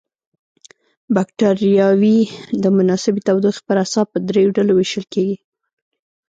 [1.15, 2.19] بکټریاوې
[2.63, 5.37] د مناسبې تودوخې پر اساس په دریو ډلو ویشل کیږي.